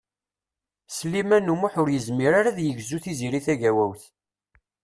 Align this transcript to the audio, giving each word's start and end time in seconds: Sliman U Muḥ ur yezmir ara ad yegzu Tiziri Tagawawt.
Sliman 0.95 1.51
U 1.53 1.55
Muḥ 1.59 1.73
ur 1.81 1.89
yezmir 1.91 2.31
ara 2.39 2.49
ad 2.51 2.59
yegzu 2.61 2.99
Tiziri 3.03 3.41
Tagawawt. 3.45 4.03